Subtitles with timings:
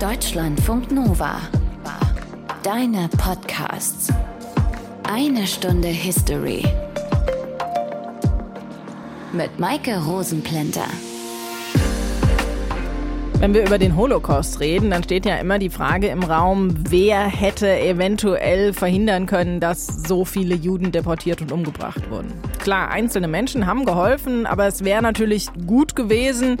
[0.00, 1.40] Deutschlandfunk Nova.
[2.62, 4.12] Deine Podcasts.
[5.02, 6.62] Eine Stunde History.
[9.32, 10.86] Mit Maike Rosenplanter.
[13.40, 17.26] Wenn wir über den Holocaust reden, dann steht ja immer die Frage im Raum, wer
[17.26, 22.32] hätte eventuell verhindern können, dass so viele Juden deportiert und umgebracht wurden.
[22.60, 26.56] Klar, einzelne Menschen haben geholfen, aber es wäre natürlich gut gewesen,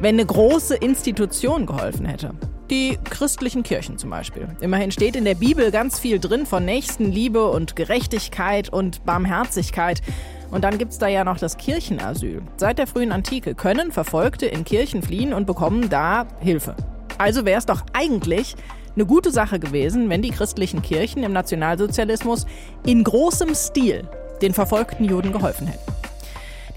[0.00, 2.30] wenn eine große Institution geholfen hätte.
[2.70, 4.48] Die christlichen Kirchen zum Beispiel.
[4.60, 10.02] Immerhin steht in der Bibel ganz viel drin von Nächstenliebe und Gerechtigkeit und Barmherzigkeit.
[10.50, 12.42] Und dann gibt es da ja noch das Kirchenasyl.
[12.58, 16.76] Seit der frühen Antike können Verfolgte in Kirchen fliehen und bekommen da Hilfe.
[17.16, 18.54] Also wäre es doch eigentlich
[18.94, 22.46] eine gute Sache gewesen, wenn die christlichen Kirchen im Nationalsozialismus
[22.84, 24.08] in großem Stil
[24.42, 26.07] den verfolgten Juden geholfen hätten.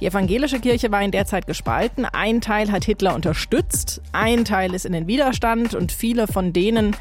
[0.01, 2.05] Die evangelische Kirche war in der Zeit gespalten.
[2.05, 6.95] Ein Teil hat Hitler unterstützt, ein Teil ist in den Widerstand und viele von denen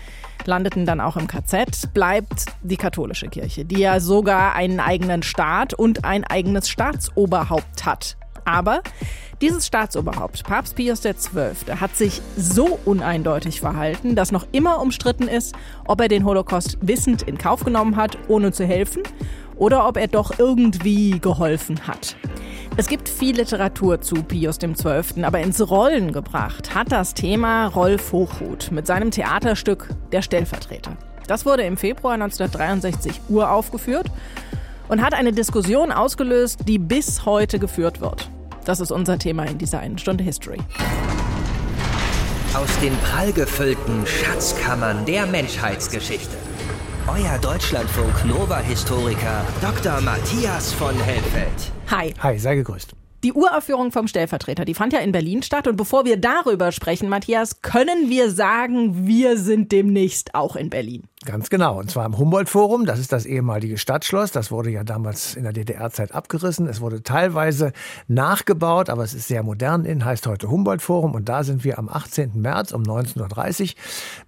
[0.45, 5.73] landeten dann auch im KZ, bleibt die katholische Kirche, die ja sogar einen eigenen Staat
[5.73, 8.19] und ein eigenes Staatsoberhaupt hat.
[8.45, 8.83] Aber
[9.41, 15.55] dieses Staatsoberhaupt, Papst Pius XII., hat sich so uneindeutig verhalten, dass noch immer umstritten ist,
[15.87, 19.03] ob er den Holocaust wissend in Kauf genommen hat, ohne zu helfen,
[19.57, 22.17] oder ob er doch irgendwie geholfen hat.
[22.77, 28.13] Es gibt viel Literatur zu Pius XII., aber ins Rollen gebracht hat das Thema Rolf
[28.13, 30.97] Hochhuth mit seinem Theaterstück Der Stellvertreter.
[31.27, 34.07] Das wurde im Februar 1963 uraufgeführt
[34.89, 38.31] und hat eine Diskussion ausgelöst, die bis heute geführt wird.
[38.65, 40.59] Das ist unser Thema in dieser einen Stunde History.
[42.55, 46.37] Aus den prallgefüllten Schatzkammern der Menschheitsgeschichte.
[47.09, 50.01] Euer Deutschlandfunk Nova-Historiker Dr.
[50.01, 51.73] Matthias von Helfeld.
[51.91, 52.15] Hi.
[52.21, 53.00] Hi, sei gegrüßt.
[53.23, 55.69] Die Uraufführung vom Stellvertreter, die fand ja in Berlin statt.
[55.69, 61.03] Und bevor wir darüber sprechen, Matthias, können wir sagen, wir sind demnächst auch in Berlin.
[61.27, 61.79] Ganz genau.
[61.79, 62.87] Und zwar im Humboldt-Forum.
[62.87, 64.33] Das ist das ehemalige Stadtschloss.
[64.33, 66.67] Das wurde ja damals in der DDR-Zeit abgerissen.
[66.67, 67.75] Es wurde teilweise
[68.09, 71.15] nachgebaut, aber es ist sehr modern in, heißt heute Humboldt-Forum.
[71.15, 72.41] Und da sind wir am 18.
[72.41, 73.69] März um 19.30 Uhr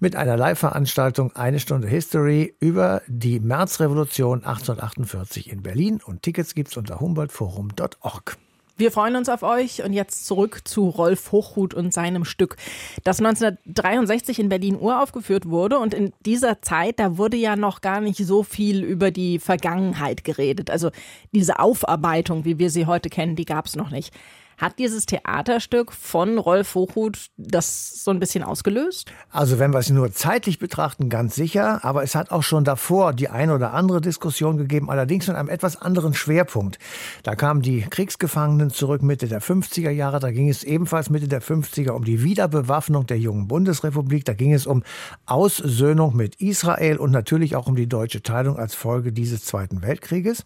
[0.01, 6.01] mit einer Live-Veranstaltung Eine Stunde History über die Märzrevolution 1848 in Berlin.
[6.05, 8.37] Und Tickets gibt's unter humboldtforum.org.
[8.77, 12.57] Wir freuen uns auf euch und jetzt zurück zu Rolf Hochhuth und seinem Stück,
[13.05, 15.79] das 1963 in Berlin uraufgeführt wurde.
[15.79, 20.25] Und in dieser Zeit, da wurde ja noch gar nicht so viel über die Vergangenheit
[20.25, 20.71] geredet.
[20.71, 20.91] Also
[21.33, 24.13] diese Aufarbeitung, wie wir sie heute kennen, die gab es noch nicht.
[24.59, 29.13] Hat dieses Theaterstück von Rolf Hochhuth das so ein bisschen ausgelöst?
[29.31, 31.85] Also wenn wir es nur zeitlich betrachten, ganz sicher.
[31.85, 35.49] Aber es hat auch schon davor die eine oder andere Diskussion gegeben, allerdings mit einem
[35.49, 36.79] etwas anderen Schwerpunkt.
[37.23, 40.21] Da kamen die Kriegsgefangenen zurück Mitte der 50er Jahre.
[40.21, 44.25] Da ging es ebenfalls Mitte der 50er um die Wiederbewaffnung der jungen Bundesrepublik.
[44.25, 44.83] Da ging es um
[45.27, 50.45] Aussöhnung mit Israel und natürlich auch um die deutsche Teilung als Folge dieses Zweiten Weltkrieges.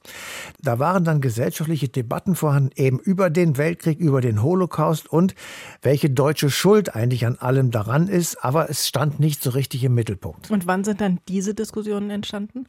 [0.63, 5.35] Da waren dann gesellschaftliche Debatten vorhanden, eben über den Weltkrieg, über den Holocaust und
[5.83, 9.95] welche deutsche Schuld eigentlich an allem daran ist, aber es stand nicht so richtig im
[9.95, 10.51] Mittelpunkt.
[10.51, 12.67] Und wann sind dann diese Diskussionen entstanden?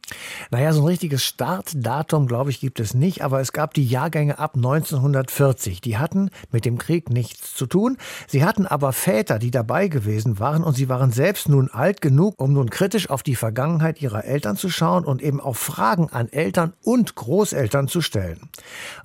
[0.50, 4.38] Naja, so ein richtiges Startdatum, glaube ich, gibt es nicht, aber es gab die Jahrgänge
[4.38, 5.80] ab 1940.
[5.80, 7.96] Die hatten mit dem Krieg nichts zu tun.
[8.26, 12.40] Sie hatten aber Väter, die dabei gewesen waren und sie waren selbst nun alt genug,
[12.40, 16.28] um nun kritisch auf die Vergangenheit ihrer Eltern zu schauen und eben auch Fragen an
[16.28, 18.48] Eltern und Großeltern zu stellen.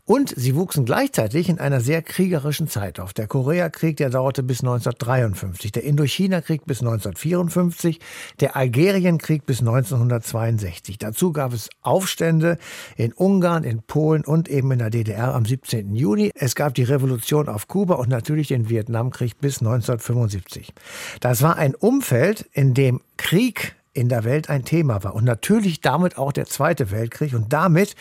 [0.05, 3.11] Und sie wuchsen gleichzeitig in einer sehr kriegerischen Zeit auf.
[3.13, 7.99] Der Koreakrieg, der dauerte bis 1953, der Indochina-Krieg bis 1954,
[8.39, 10.99] der Algerienkrieg bis 1962.
[10.99, 12.59] Dazu gab es Aufstände
[12.97, 15.95] in Ungarn, in Polen und eben in der DDR am 17.
[15.95, 16.29] Juni.
[16.35, 20.71] Es gab die Revolution auf Kuba und natürlich den Vietnamkrieg bis 1975.
[21.19, 25.15] Das war ein Umfeld, in dem Krieg in der Welt ein Thema war.
[25.15, 27.33] Und natürlich damit auch der Zweite Weltkrieg.
[27.33, 27.95] Und damit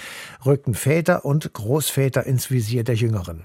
[0.45, 3.45] rückten Väter und Großväter ins Visier der Jüngeren.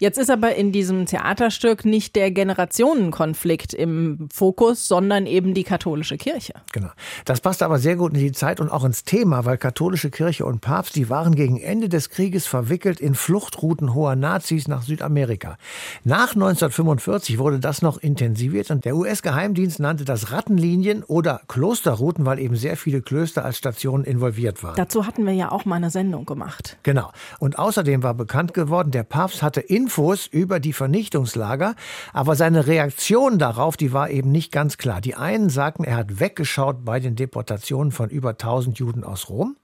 [0.00, 6.16] Jetzt ist aber in diesem Theaterstück nicht der Generationenkonflikt im Fokus, sondern eben die katholische
[6.16, 6.54] Kirche.
[6.72, 6.90] Genau.
[7.24, 10.46] Das passt aber sehr gut in die Zeit und auch ins Thema, weil katholische Kirche
[10.46, 15.58] und Papst, die waren gegen Ende des Krieges verwickelt in Fluchtrouten hoher Nazis nach Südamerika.
[16.04, 22.38] Nach 1945 wurde das noch intensiviert und der US-Geheimdienst nannte das Rattenlinien oder Klosterrouten, weil
[22.38, 24.76] eben sehr viele Klöster als Stationen involviert waren.
[24.76, 26.78] Dazu hatten wir ja auch mal eine Sendung gemacht.
[26.84, 27.10] Genau.
[27.40, 31.74] Und außerdem war bekannt geworden, der Papst hatte in Infos über die Vernichtungslager,
[32.12, 35.00] aber seine Reaktion darauf, die war eben nicht ganz klar.
[35.00, 39.56] Die einen sagten, er hat weggeschaut bei den Deportationen von über 1000 Juden aus Rom.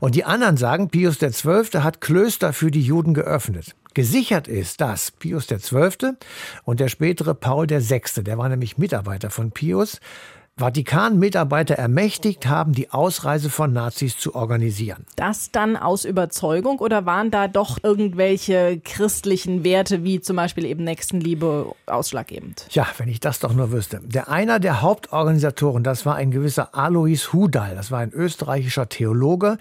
[0.00, 1.80] Und die anderen sagen, Pius XII.
[1.80, 3.74] hat Klöster für die Juden geöffnet.
[3.94, 6.12] Gesichert ist, dass Pius XII.
[6.64, 9.98] und der spätere Paul VI., der war nämlich Mitarbeiter von Pius,
[10.56, 15.04] Vatikan-Mitarbeiter ermächtigt haben, die Ausreise von Nazis zu organisieren.
[15.16, 20.84] Das dann aus Überzeugung oder waren da doch irgendwelche christlichen Werte wie zum Beispiel eben
[20.84, 22.68] Nächstenliebe ausschlaggebend?
[22.70, 24.00] Ja, wenn ich das doch nur wüsste.
[24.04, 29.58] Der einer der Hauptorganisatoren, das war ein gewisser Alois Hudal, das war ein österreichischer Theologe.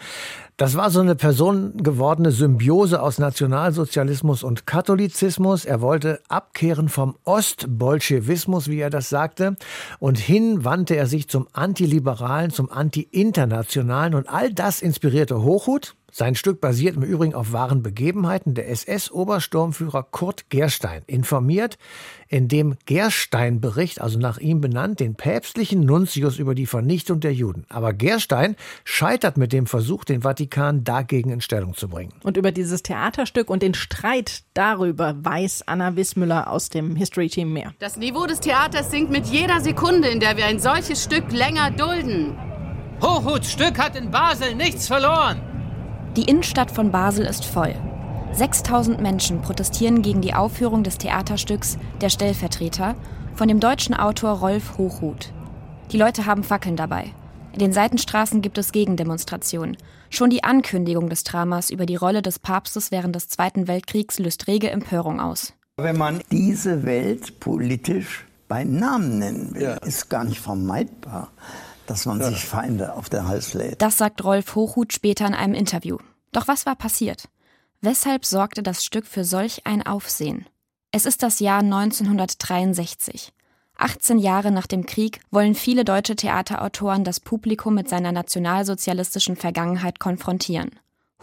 [0.56, 5.66] Das war so eine personengewordene Symbiose aus Nationalsozialismus und Katholizismus.
[5.66, 9.56] Er wollte abkehren vom Ostbolschewismus, wie er das sagte,
[9.98, 14.14] und hin wandte er sich zum Antiliberalen, zum Anti-Internationalen.
[14.14, 18.54] Und all das inspirierte Hochhut, sein Stück basiert im Übrigen auf wahren Begebenheiten.
[18.54, 21.80] Der SS-Obersturmführer Kurt Gerstein informiert
[22.28, 27.66] in dem Gerstein-Bericht, also nach ihm benannt, den päpstlichen Nuntius über die Vernichtung der Juden.
[27.68, 32.14] Aber Gerstein scheitert mit dem Versuch, den Vatikan dagegen in Stellung zu bringen.
[32.22, 37.54] Und über dieses Theaterstück und den Streit darüber weiß Anna Wissmüller aus dem History Team
[37.54, 37.74] mehr.
[37.80, 41.72] Das Niveau des Theaters sinkt mit jeder Sekunde, in der wir ein solches Stück länger
[41.72, 42.38] dulden.
[43.02, 45.53] Hochhuts Stück hat in Basel nichts verloren.
[46.16, 47.74] Die Innenstadt von Basel ist voll.
[48.34, 52.96] 6000 Menschen protestieren gegen die Aufführung des Theaterstücks Der Stellvertreter
[53.34, 55.34] von dem deutschen Autor Rolf Hochhuth.
[55.92, 57.12] Die Leute haben Fackeln dabei.
[57.54, 59.76] In den Seitenstraßen gibt es Gegendemonstrationen.
[60.12, 64.46] Schon die Ankündigung des Dramas über die Rolle des Papstes während des Zweiten Weltkriegs löst
[64.46, 65.54] rege Empörung aus.
[65.78, 69.74] Wenn man diese Welt politisch bei Namen nennen will, ja.
[69.78, 71.32] ist gar nicht vermeidbar
[71.88, 72.30] dass man ja.
[72.30, 73.82] sich Feinde auf den Hals lädt.
[73.82, 75.98] Das sagt Rolf Hochhuth später in einem Interview.
[76.32, 77.30] Doch was war passiert?
[77.82, 80.48] Weshalb sorgte das Stück für solch ein Aufsehen?
[80.92, 83.34] Es ist das Jahr 1963.
[83.78, 90.00] 18 Jahre nach dem Krieg wollen viele deutsche Theaterautoren das Publikum mit seiner nationalsozialistischen Vergangenheit
[90.00, 90.72] konfrontieren.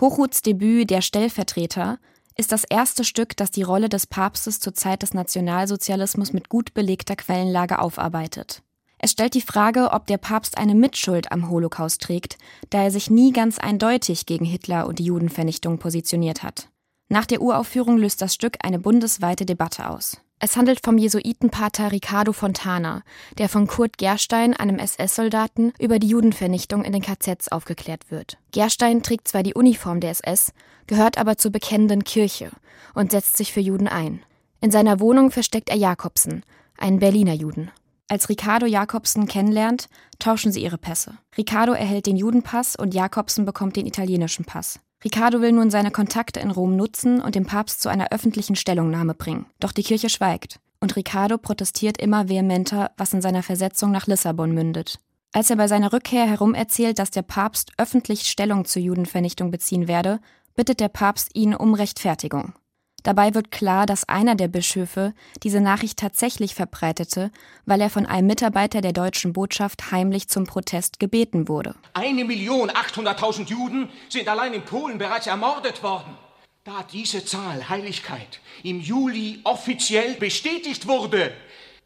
[0.00, 1.98] Hochhuths Debüt Der Stellvertreter
[2.36, 6.74] ist das erste Stück, das die Rolle des Papstes zur Zeit des Nationalsozialismus mit gut
[6.74, 8.62] belegter Quellenlage aufarbeitet.
[9.02, 12.36] Es stellt die Frage, ob der Papst eine Mitschuld am Holocaust trägt,
[12.68, 16.68] da er sich nie ganz eindeutig gegen Hitler und die Judenvernichtung positioniert hat.
[17.08, 20.18] Nach der Uraufführung löst das Stück eine bundesweite Debatte aus.
[20.38, 23.02] Es handelt vom Jesuitenpater Ricardo Fontana,
[23.38, 28.38] der von Kurt Gerstein, einem SS-Soldaten, über die Judenvernichtung in den KZs aufgeklärt wird.
[28.52, 30.52] Gerstein trägt zwar die Uniform der SS,
[30.86, 32.50] gehört aber zur bekennenden Kirche
[32.94, 34.22] und setzt sich für Juden ein.
[34.60, 36.42] In seiner Wohnung versteckt er Jakobsen,
[36.76, 37.70] einen Berliner Juden.
[38.10, 41.16] Als Ricardo Jakobsen kennenlernt, tauschen sie ihre Pässe.
[41.38, 44.80] Ricardo erhält den Judenpass und Jakobsen bekommt den italienischen Pass.
[45.04, 49.14] Ricardo will nun seine Kontakte in Rom nutzen und den Papst zu einer öffentlichen Stellungnahme
[49.14, 49.46] bringen.
[49.60, 50.58] Doch die Kirche schweigt.
[50.80, 54.98] Und Ricardo protestiert immer vehementer, was in seiner Versetzung nach Lissabon mündet.
[55.32, 59.86] Als er bei seiner Rückkehr herum erzählt, dass der Papst öffentlich Stellung zur Judenvernichtung beziehen
[59.86, 60.18] werde,
[60.56, 62.54] bittet der Papst ihn um Rechtfertigung.
[63.02, 67.30] Dabei wird klar, dass einer der Bischöfe diese Nachricht tatsächlich verbreitete,
[67.66, 71.74] weil er von einem Mitarbeiter der deutschen Botschaft heimlich zum Protest gebeten wurde.
[71.94, 76.16] Eine Million achthunderttausend Juden sind allein in Polen bereits ermordet worden.
[76.64, 81.32] Da diese Zahl Heiligkeit im Juli offiziell bestätigt wurde,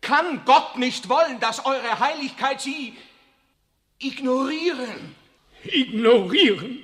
[0.00, 2.94] kann Gott nicht wollen, dass eure Heiligkeit sie
[3.98, 5.14] ignorieren.
[5.64, 6.80] Ignorieren?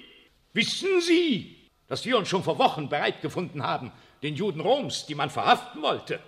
[0.52, 1.56] Wissen Sie,
[1.88, 3.92] dass wir uns schon vor Wochen bereit gefunden haben,
[4.22, 6.20] den Juden Roms, die man verhaften wollte,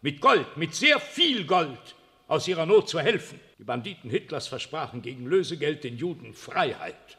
[0.00, 1.94] mit Gold, mit sehr viel Gold,
[2.28, 3.40] aus ihrer Not zu helfen.
[3.58, 7.16] Die Banditen Hitlers versprachen gegen Lösegeld den Juden Freiheit.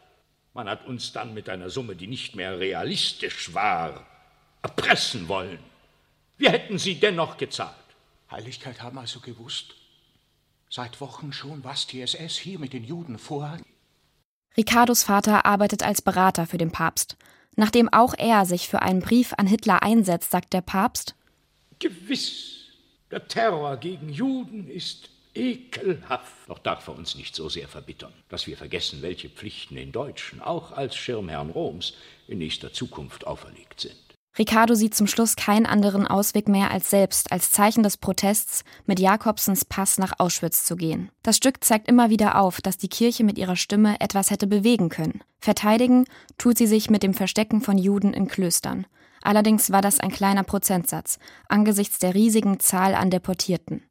[0.54, 4.06] Man hat uns dann mit einer Summe, die nicht mehr realistisch war,
[4.62, 5.60] erpressen wollen.
[6.38, 7.76] Wir hätten sie dennoch gezahlt.
[8.32, 9.76] Heiligkeit haben also gewusst,
[10.70, 13.62] seit Wochen schon, was die SS hier mit den Juden vorhat.
[14.56, 17.18] Ricardos Vater arbeitet als Berater für den Papst
[17.60, 21.14] Nachdem auch er sich für einen Brief an Hitler einsetzt, sagt der Papst
[21.80, 22.68] Gewiss,
[23.12, 26.48] der Terror gegen Juden ist ekelhaft.
[26.48, 30.40] Doch darf er uns nicht so sehr verbittern, dass wir vergessen, welche Pflichten den Deutschen,
[30.40, 31.96] auch als Schirmherrn Roms,
[32.30, 34.09] in nächster Zukunft auferlegt sind.
[34.40, 38.98] Ricardo sieht zum Schluss keinen anderen Ausweg mehr, als selbst als Zeichen des Protests mit
[38.98, 41.12] Jakobsens Pass nach Auschwitz zu gehen.
[41.24, 44.88] Das Stück zeigt immer wieder auf, dass die Kirche mit ihrer Stimme etwas hätte bewegen
[44.88, 45.22] können.
[45.42, 46.06] Verteidigen
[46.38, 48.88] tut sie sich mit dem Verstecken von Juden in Klöstern.
[49.22, 51.20] Allerdings war das ein kleiner Prozentsatz
[51.50, 53.84] angesichts der riesigen Zahl an Deportierten.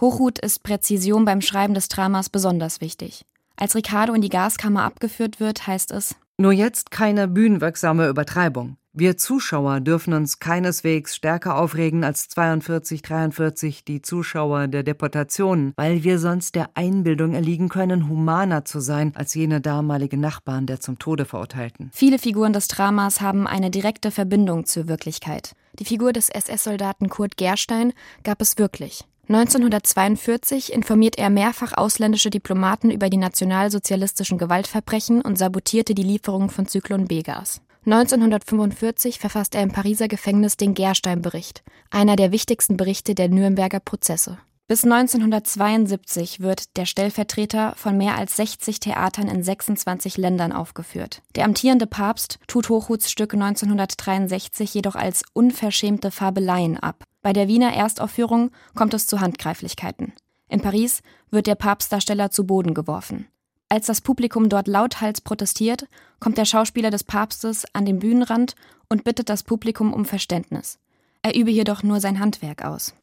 [0.00, 3.26] Hochhut ist Präzision beim Schreiben des Dramas besonders wichtig.
[3.56, 8.78] Als Ricardo in die Gaskammer abgeführt wird, heißt es Nur jetzt keine bühnenwirksame Übertreibung.
[8.94, 16.04] Wir Zuschauer dürfen uns keineswegs stärker aufregen als 42, 43 die Zuschauer der Deportationen, weil
[16.04, 20.98] wir sonst der Einbildung erliegen können, humaner zu sein als jene damalige Nachbarn der zum
[20.98, 21.88] Tode verurteilten.
[21.94, 25.54] Viele Figuren des Dramas haben eine direkte Verbindung zur Wirklichkeit.
[25.78, 27.94] Die Figur des SS-Soldaten Kurt Gerstein
[28.24, 29.06] gab es wirklich.
[29.28, 36.66] 1942 informiert er mehrfach ausländische Diplomaten über die nationalsozialistischen Gewaltverbrechen und sabotierte die Lieferung von
[36.66, 37.62] Zyklon B-Gas.
[37.84, 44.38] 1945 verfasst er im Pariser Gefängnis den Gerstein-Bericht, einer der wichtigsten Berichte der Nürnberger Prozesse.
[44.68, 51.22] Bis 1972 wird der Stellvertreter von mehr als 60 Theatern in 26 Ländern aufgeführt.
[51.34, 57.04] Der amtierende Papst tut Hochhuts Stück 1963 jedoch als unverschämte Fabeleien ab.
[57.20, 60.12] Bei der Wiener Erstaufführung kommt es zu Handgreiflichkeiten.
[60.48, 63.26] In Paris wird der Papstdarsteller zu Boden geworfen.
[63.72, 65.86] Als das Publikum dort lauthals protestiert,
[66.20, 68.54] kommt der Schauspieler des Papstes an den Bühnenrand
[68.90, 70.78] und bittet das Publikum um Verständnis.
[71.22, 72.94] Er übe jedoch nur sein Handwerk aus.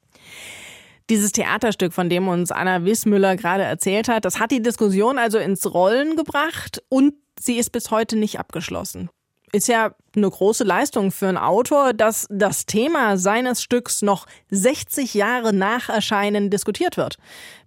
[1.10, 5.40] Dieses Theaterstück, von dem uns Anna Wissmüller gerade erzählt hat, das hat die Diskussion also
[5.40, 9.10] ins Rollen gebracht und sie ist bis heute nicht abgeschlossen
[9.52, 15.14] ist ja eine große Leistung für einen Autor, dass das Thema seines Stücks noch 60
[15.14, 17.18] Jahre nach Erscheinen diskutiert wird.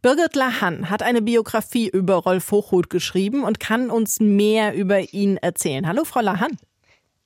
[0.02, 5.36] Birgit Lahan hat eine Biografie über Rolf Hochhuth geschrieben und kann uns mehr über ihn
[5.36, 5.86] erzählen.
[5.86, 6.58] Hallo, Frau Lahan.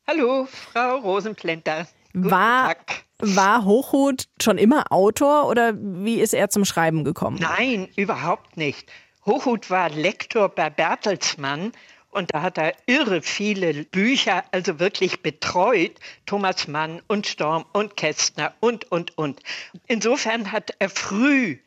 [0.06, 1.88] Hallo, Frau Rosenplenter.
[2.12, 2.76] war,
[3.18, 7.38] war Hochhuth schon immer Autor oder wie ist er zum Schreiben gekommen?
[7.40, 8.88] Nein, überhaupt nicht.
[9.26, 11.72] Hochhuth war Lektor bei Bertelsmann
[12.16, 15.92] und da hat er irre viele Bücher, also wirklich betreut.
[16.24, 19.40] Thomas Mann und Storm und Kästner und, und, und.
[19.86, 21.58] Insofern hat er früh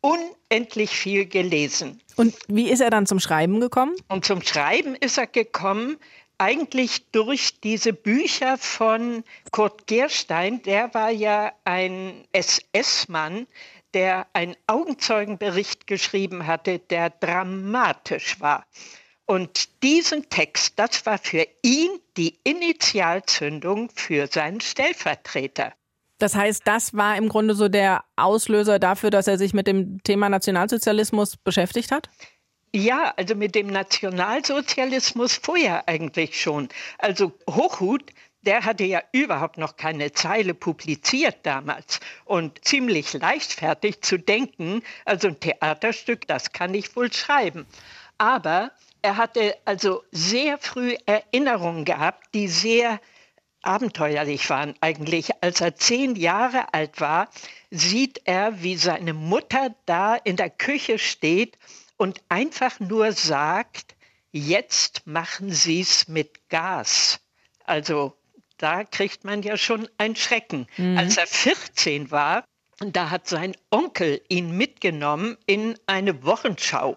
[0.00, 2.00] unendlich viel gelesen.
[2.16, 3.94] Und wie ist er dann zum Schreiben gekommen?
[4.08, 5.98] Und zum Schreiben ist er gekommen,
[6.38, 10.62] eigentlich durch diese Bücher von Kurt Gerstein.
[10.62, 13.46] Der war ja ein SS-Mann,
[13.92, 18.64] der einen Augenzeugenbericht geschrieben hatte, der dramatisch war.
[19.30, 25.74] Und diesen Text, das war für ihn die Initialzündung für seinen Stellvertreter.
[26.16, 30.02] Das heißt, das war im Grunde so der Auslöser dafür, dass er sich mit dem
[30.02, 32.08] Thema Nationalsozialismus beschäftigt hat?
[32.74, 36.70] Ja, also mit dem Nationalsozialismus vorher eigentlich schon.
[36.96, 38.04] Also Hochhut,
[38.40, 45.28] der hatte ja überhaupt noch keine Zeile publiziert damals und ziemlich leichtfertig zu denken, also
[45.28, 47.66] ein Theaterstück, das kann ich wohl schreiben.
[48.16, 53.00] Aber er hatte also sehr früh Erinnerungen gehabt, die sehr
[53.62, 55.30] abenteuerlich waren eigentlich.
[55.42, 57.28] Als er zehn Jahre alt war,
[57.70, 61.58] sieht er, wie seine Mutter da in der Küche steht
[61.96, 63.96] und einfach nur sagt,
[64.30, 67.20] jetzt machen Sie es mit Gas.
[67.64, 68.16] Also
[68.56, 70.66] da kriegt man ja schon einen Schrecken.
[70.76, 70.98] Mhm.
[70.98, 72.44] Als er 14 war,
[72.78, 76.96] da hat sein Onkel ihn mitgenommen in eine Wochenschau.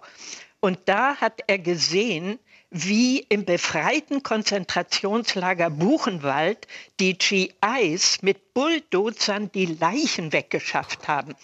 [0.61, 2.39] Und da hat er gesehen,
[2.69, 6.67] wie im befreiten Konzentrationslager Buchenwald
[7.01, 11.35] die GIs mit Bulldozern die Leichen weggeschafft haben.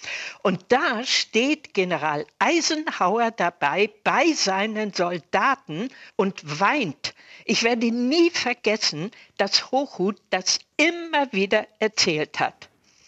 [0.42, 7.14] Und da steht General Eisenhower dabei bei seinen Soldaten und weint.
[7.44, 12.67] Ich werde nie vergessen, dass Hochhut das immer wieder erzählt hat.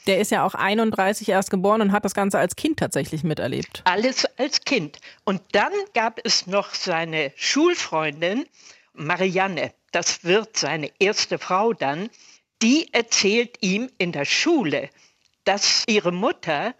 [0.09, 3.83] Der ist ja auch 31 erst geboren und hat das Ganze als Kind tatsächlich miterlebt.
[3.85, 4.97] Alles als Kind.
[5.23, 8.47] Und dann gab es noch seine Schulfreundin
[8.93, 9.71] Marianne.
[9.91, 12.09] Das wird seine erste Frau dann.
[12.63, 14.89] Die erzählt ihm in der Schule,
[15.43, 16.73] dass ihre Mutter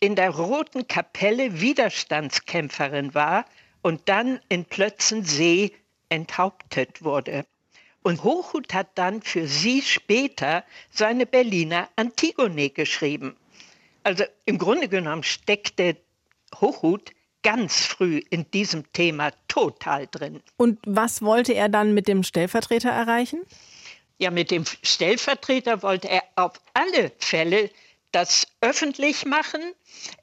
[0.00, 3.44] in der Roten Kapelle Widerstandskämpferin war
[3.82, 5.70] und dann in Plötzensee
[6.08, 7.44] enthauptet wurde.
[8.02, 13.36] Und Hochhut hat dann für sie später seine Berliner Antigone geschrieben.
[14.02, 15.96] Also im Grunde genommen steckte
[16.60, 20.42] Hochhut ganz früh in diesem Thema total drin.
[20.56, 23.44] Und was wollte er dann mit dem Stellvertreter erreichen?
[24.18, 27.70] Ja, mit dem Stellvertreter wollte er auf alle Fälle
[28.12, 29.60] das öffentlich machen.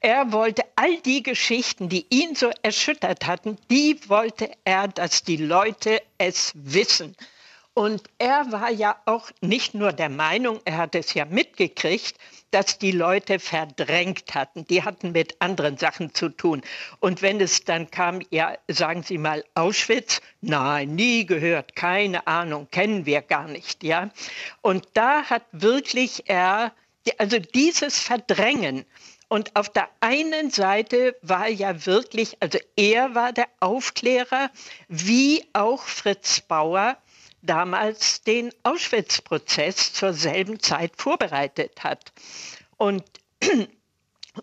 [0.00, 5.36] Er wollte all die Geschichten, die ihn so erschüttert hatten, die wollte er, dass die
[5.36, 7.16] Leute es wissen.
[7.74, 12.16] Und er war ja auch nicht nur der Meinung, er hat es ja mitgekriegt,
[12.50, 14.66] dass die Leute verdrängt hatten.
[14.66, 16.62] Die hatten mit anderen Sachen zu tun.
[16.98, 22.68] Und wenn es dann kam, ja, sagen Sie mal Auschwitz, nein, nie gehört, keine Ahnung,
[22.70, 24.10] kennen wir gar nicht, ja.
[24.62, 26.72] Und da hat wirklich er,
[27.18, 28.84] also dieses Verdrängen,
[29.32, 34.50] und auf der einen Seite war ja wirklich, also er war der Aufklärer,
[34.88, 36.96] wie auch Fritz Bauer,
[37.42, 42.12] damals den Auschwitz-Prozess zur selben Zeit vorbereitet hat.
[42.76, 43.04] Und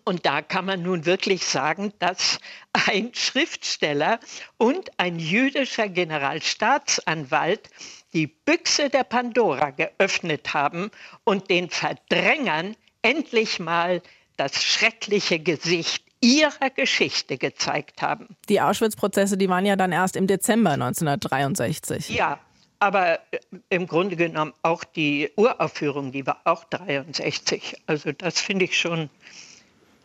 [0.04, 2.38] und da kann man nun wirklich sagen, dass
[2.72, 4.20] ein Schriftsteller
[4.56, 7.70] und ein jüdischer Generalstaatsanwalt
[8.12, 10.90] die Büchse der Pandora geöffnet haben
[11.24, 14.02] und den Verdrängern endlich mal
[14.36, 18.36] das schreckliche Gesicht ihrer Geschichte gezeigt haben.
[18.48, 22.08] Die Auschwitz-Prozesse, die waren ja dann erst im Dezember 1963.
[22.08, 22.40] Ja,
[22.78, 27.76] aber äh, im Grunde genommen auch die Uraufführung, die war auch 63.
[27.86, 29.10] Also das finde ich schon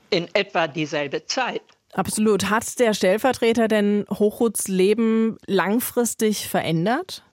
[0.09, 1.61] in etwa dieselbe Zeit.
[1.93, 2.49] Absolut.
[2.49, 7.23] Hat der Stellvertreter denn Hochhuts Leben langfristig verändert?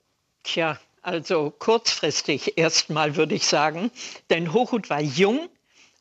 [0.43, 3.91] Tja, also kurzfristig erstmal würde ich sagen.
[4.29, 5.49] Denn Hochhut war jung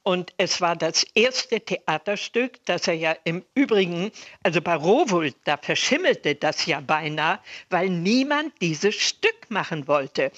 [0.02, 4.10] und es war das erste Theaterstück, das er ja im Übrigen,
[4.42, 7.38] also bei Rowold, da verschimmelte das ja beinahe,
[7.68, 10.32] weil niemand dieses Stück machen wollte.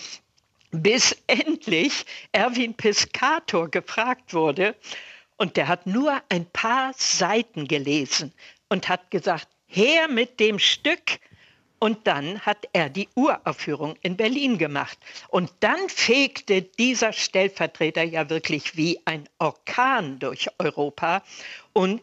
[0.71, 4.75] Bis endlich Erwin Piscator gefragt wurde,
[5.43, 8.33] und der hat nur ein paar Seiten gelesen
[8.69, 11.19] und hat gesagt, her mit dem Stück.
[11.83, 14.97] Und dann hat er die Uraufführung in Berlin gemacht.
[15.31, 21.25] Und dann fegte dieser Stellvertreter ja wirklich wie ein Orkan durch Europa
[21.73, 22.01] und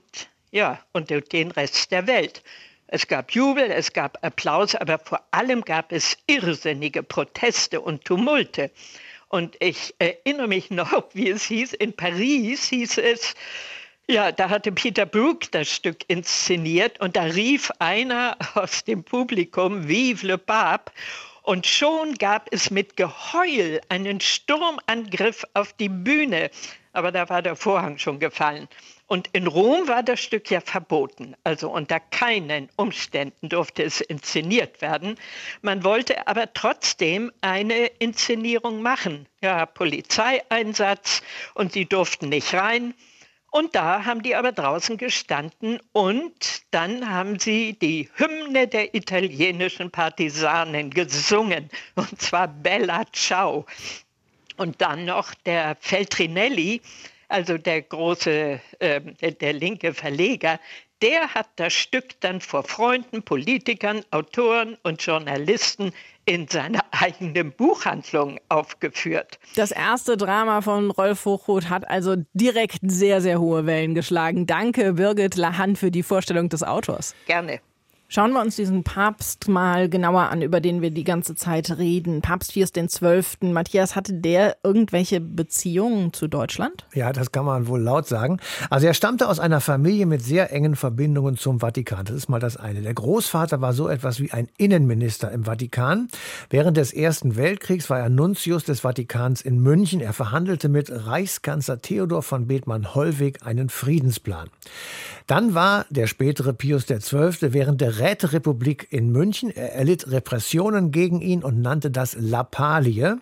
[0.52, 2.44] ja, und den Rest der Welt.
[2.88, 8.72] Es gab Jubel, es gab Applaus, aber vor allem gab es irrsinnige Proteste und Tumulte.
[9.30, 13.34] Und ich erinnere mich noch, wie es hieß, in Paris hieß es,
[14.10, 19.88] ja, da hatte Peter Brook das Stück inszeniert und da rief einer aus dem Publikum,
[19.88, 20.92] Vive le Pape!
[21.44, 26.52] Und schon gab es mit Geheul einen Sturmangriff auf die Bühne.
[26.94, 28.68] Aber da war der Vorhang schon gefallen.
[29.08, 31.36] Und in Rom war das Stück ja verboten.
[31.44, 35.16] Also unter keinen Umständen durfte es inszeniert werden.
[35.62, 39.28] Man wollte aber trotzdem eine Inszenierung machen.
[39.42, 41.24] Ja, Polizeieinsatz
[41.56, 42.94] und sie durften nicht rein.
[43.52, 49.90] Und da haben die aber draußen gestanden und dann haben sie die Hymne der italienischen
[49.90, 53.66] Partisanen gesungen, und zwar Bella Ciao.
[54.58, 56.82] Und dann noch der Feltrinelli,
[57.28, 59.02] also der große, äh,
[59.32, 60.60] der linke Verleger,
[61.02, 65.94] der hat das Stück dann vor Freunden, Politikern, Autoren und Journalisten
[66.30, 69.40] in seiner eigenen Buchhandlung aufgeführt.
[69.56, 74.46] Das erste Drama von Rolf Hochroth hat also direkt sehr, sehr hohe Wellen geschlagen.
[74.46, 77.16] Danke, Birgit Lahan, für die Vorstellung des Autors.
[77.26, 77.60] Gerne.
[78.12, 82.24] Schauen wir uns diesen Papst mal genauer an, über den wir die ganze Zeit reden.
[82.24, 83.52] Papst Pius XII.
[83.52, 86.88] Matthias, hatte der irgendwelche Beziehungen zu Deutschland?
[86.96, 88.40] Ja, das kann man wohl laut sagen.
[88.72, 92.06] Also er stammte aus einer Familie mit sehr engen Verbindungen zum Vatikan.
[92.06, 92.82] Das ist mal das eine.
[92.82, 96.08] Der Großvater war so etwas wie ein Innenminister im Vatikan.
[96.50, 100.02] Während des Ersten Weltkriegs war er Nuntius des Vatikans in München.
[100.02, 104.50] Er verhandelte mit Reichskanzler Theodor von Bethmann-Hollweg einen Friedensplan.
[105.28, 107.54] Dann war der spätere Pius XII.
[107.54, 109.50] während der Räterepublik in München.
[109.50, 113.18] Er erlitt Repressionen gegen ihn und nannte das Lappalie.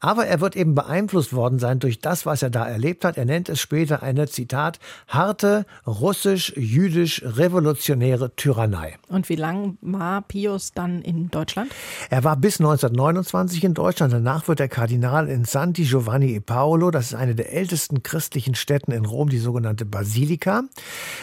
[0.00, 3.18] Aber er wird eben beeinflusst worden sein durch das, was er da erlebt hat.
[3.18, 8.96] Er nennt es später eine, Zitat, harte russisch-jüdisch-revolutionäre Tyrannei.
[9.08, 11.70] Und wie lange war Pius dann in Deutschland?
[12.08, 14.14] Er war bis 1929 in Deutschland.
[14.14, 16.90] Danach wird er Kardinal in Santi Giovanni e Paolo.
[16.90, 20.62] Das ist eine der ältesten christlichen Städten in Rom, die sogenannte Basilika.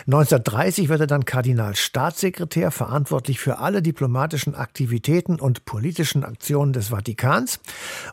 [0.05, 7.59] 1930 wird er dann Kardinalstaatssekretär, verantwortlich für alle diplomatischen Aktivitäten und politischen Aktionen des Vatikans.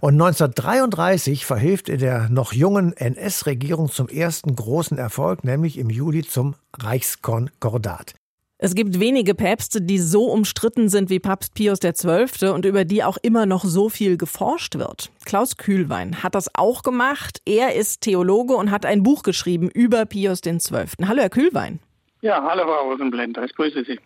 [0.00, 5.90] Und 19 1933 verhilft in der noch jungen NS-Regierung zum ersten großen Erfolg, nämlich im
[5.90, 8.14] Juli zum Reichskonkordat.
[8.58, 12.50] Es gibt wenige Päpste, die so umstritten sind wie Papst Pius XII.
[12.50, 15.10] und über die auch immer noch so viel geforscht wird.
[15.24, 17.42] Klaus Kühlwein hat das auch gemacht.
[17.44, 20.86] Er ist Theologe und hat ein Buch geschrieben über Pius XII.
[21.06, 21.80] Hallo, Herr Kühlwein.
[22.24, 24.00] Ja, hallo Frau Rosenblender, ich grüße Sie.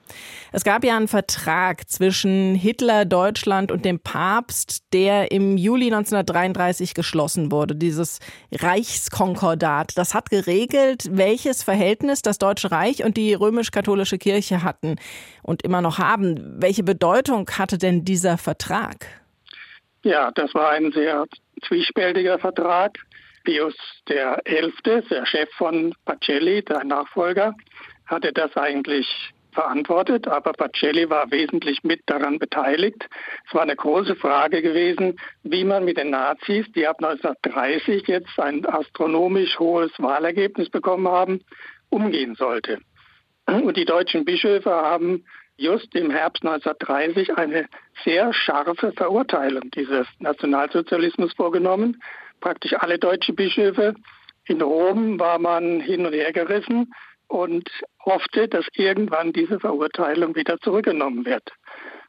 [0.50, 6.94] Es gab ja einen Vertrag zwischen Hitler, Deutschland und dem Papst, der im Juli 1933
[6.94, 8.18] geschlossen wurde, dieses
[8.50, 9.96] Reichskonkordat.
[9.96, 14.96] Das hat geregelt, welches Verhältnis das Deutsche Reich und die römisch-katholische Kirche hatten
[15.44, 16.60] und immer noch haben.
[16.60, 19.06] Welche Bedeutung hatte denn dieser Vertrag?
[20.02, 21.24] Ja, das war ein sehr
[21.68, 22.98] zwiespältiger Vertrag.
[23.44, 23.76] Pius
[24.06, 27.54] XI., der Chef von Pacelli, der Nachfolger,
[28.08, 29.06] hatte das eigentlich
[29.52, 33.08] verantwortet, aber Pacelli war wesentlich mit daran beteiligt.
[33.46, 38.38] Es war eine große Frage gewesen, wie man mit den Nazis, die ab 1930 jetzt
[38.38, 41.40] ein astronomisch hohes Wahlergebnis bekommen haben,
[41.90, 42.78] umgehen sollte.
[43.46, 45.24] Und die deutschen Bischöfe haben
[45.56, 47.66] just im Herbst 1930 eine
[48.04, 52.00] sehr scharfe Verurteilung dieses Nationalsozialismus vorgenommen.
[52.40, 53.94] Praktisch alle deutschen Bischöfe
[54.44, 56.92] in Rom war man hin und her gerissen
[57.28, 57.68] und
[58.04, 61.52] hoffte, dass irgendwann diese Verurteilung wieder zurückgenommen wird.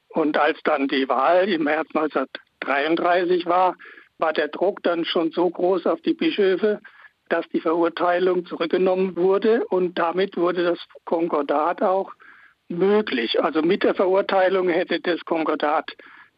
[0.10, 3.76] Und als dann die Wahl im März 1933 war,
[4.18, 6.82] war der Druck dann schon so groß auf die Bischöfe,
[7.30, 12.12] dass die Verurteilung zurückgenommen wurde und damit wurde das Konkordat auch
[12.68, 13.42] möglich.
[13.42, 15.92] Also mit der Verurteilung hätte das Konkordat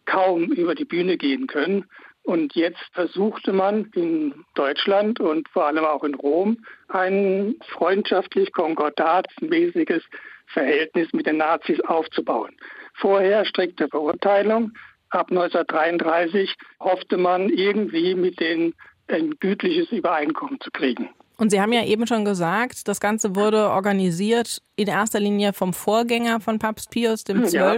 [0.06, 1.86] kaum über die Bühne gehen können.
[2.24, 6.58] Und jetzt versuchte man in Deutschland und vor allem auch in Rom
[6.88, 10.04] ein freundschaftlich konkordatsmäßiges
[10.48, 12.52] Verhältnis mit den Nazis aufzubauen.
[12.96, 14.72] Vorher strikte Verurteilung.
[15.10, 18.74] Ab 1933 hoffte man irgendwie mit denen
[19.08, 21.10] ein gütliches Übereinkommen zu kriegen.
[21.38, 25.74] Und Sie haben ja eben schon gesagt, das Ganze wurde organisiert in erster Linie vom
[25.74, 27.50] Vorgänger von Papst Pius XII.
[27.50, 27.78] Ja.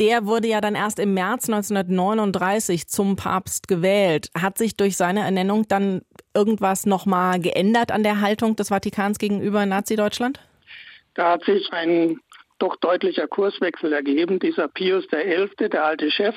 [0.00, 4.30] Der wurde ja dann erst im März 1939 zum Papst gewählt.
[4.40, 6.02] Hat sich durch seine Ernennung dann
[6.34, 10.40] irgendwas nochmal geändert an der Haltung des Vatikans gegenüber Nazi-Deutschland?
[11.14, 12.20] Da hat sich ein
[12.60, 14.38] doch deutlicher Kurswechsel ergeben.
[14.38, 16.36] Dieser Pius XI., der alte Chef,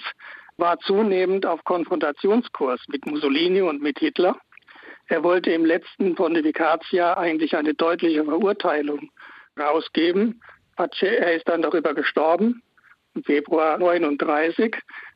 [0.58, 4.38] war zunehmend auf Konfrontationskurs mit Mussolini und mit Hitler.
[5.08, 9.12] Er wollte im letzten Pontifikatsjahr eigentlich eine deutliche Verurteilung
[9.60, 10.42] rausgeben.
[10.78, 12.64] Er ist dann darüber gestorben
[13.26, 14.76] Februar 39.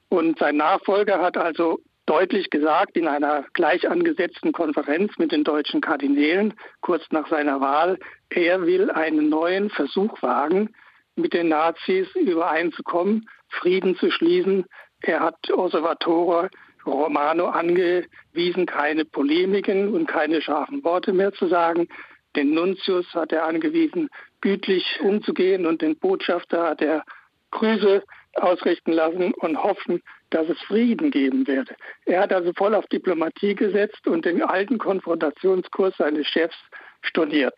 [0.10, 5.82] Und sein Nachfolger hat also deutlich gesagt in einer gleich angesetzten Konferenz mit den deutschen
[5.82, 7.98] Kardinälen kurz nach seiner Wahl,
[8.30, 10.70] er will einen neuen Versuch wagen,
[11.16, 14.66] mit den Nazis übereinzukommen, Frieden zu schließen.
[15.02, 16.50] Er hat Osservatore
[16.86, 21.88] Romano angewiesen, keine Polemiken und keine scharfen Worte mehr zu sagen.
[22.36, 24.10] Den Nuntius hat er angewiesen,
[24.42, 27.04] gütlich umzugehen und den Botschafter hat er
[27.52, 28.04] Grüße
[28.34, 31.76] ausrichten lassen und hoffen, dass es Frieden geben werde.
[32.06, 36.58] Er hat also voll auf Diplomatie gesetzt und den alten Konfrontationskurs seines Chefs
[37.02, 37.58] storniert.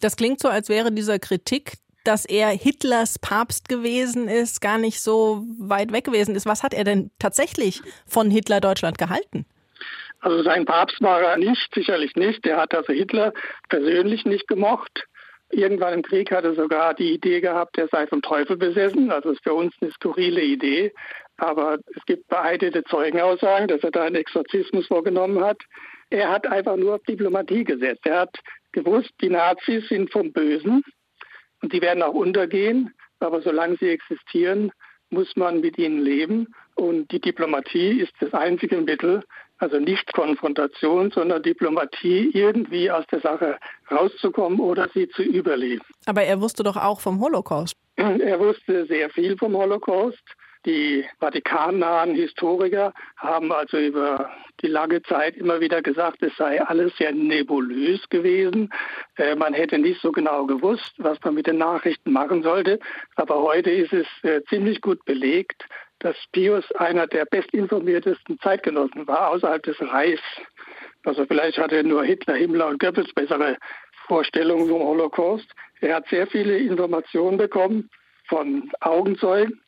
[0.00, 1.74] Das klingt so, als wäre dieser Kritik,
[2.04, 6.46] dass er Hitlers Papst gewesen ist, gar nicht so weit weg gewesen ist.
[6.46, 9.46] Was hat er denn tatsächlich von Hitler Deutschland gehalten?
[10.20, 12.44] Also sein Papst war er nicht, sicherlich nicht.
[12.46, 13.32] Er hat also Hitler
[13.68, 15.06] persönlich nicht gemocht.
[15.50, 19.10] Irgendwann im Krieg hat er sogar die Idee gehabt, er sei vom Teufel besessen.
[19.10, 20.92] Also ist für uns eine skurrile Idee.
[21.38, 25.62] Aber es gibt beeidete Zeugenaussagen, dass er da einen Exorzismus vorgenommen hat.
[26.10, 28.06] Er hat einfach nur auf Diplomatie gesetzt.
[28.06, 28.36] Er hat
[28.72, 30.82] gewusst, die Nazis sind vom Bösen
[31.62, 32.92] und die werden auch untergehen.
[33.20, 34.70] Aber solange sie existieren,
[35.10, 36.54] muss man mit ihnen leben.
[36.74, 39.24] Und die Diplomatie ist das einzige Mittel,
[39.58, 43.58] also nicht Konfrontation, sondern Diplomatie, irgendwie aus der Sache
[43.90, 45.84] rauszukommen oder sie zu überleben.
[46.06, 47.74] Aber er wusste doch auch vom Holocaust.
[47.96, 50.22] Er wusste sehr viel vom Holocaust.
[50.66, 56.96] Die vatikannahen Historiker haben also über die lange Zeit immer wieder gesagt, es sei alles
[56.96, 58.70] sehr nebulös gewesen.
[59.16, 62.80] Äh, man hätte nicht so genau gewusst, was man mit den Nachrichten machen sollte.
[63.14, 65.64] Aber heute ist es äh, ziemlich gut belegt,
[66.00, 70.22] dass Pius einer der bestinformiertesten Zeitgenossen war außerhalb des Reichs.
[71.04, 73.56] Also vielleicht hatte nur Hitler, Himmler und Goebbels bessere
[74.06, 75.46] Vorstellungen vom Holocaust.
[75.80, 77.90] Er hat sehr viele Informationen bekommen
[78.28, 79.60] von Augenzeugen,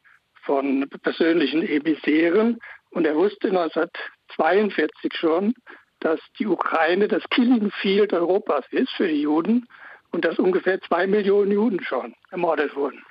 [0.43, 2.59] von persönlichen Emissären
[2.90, 5.55] und er wusste 1942 schon,
[6.01, 9.66] dass die Ukraine das Killing Field Europas ist für die Juden
[10.12, 13.05] und dass ungefähr zwei Millionen Juden schon ermordet wurden.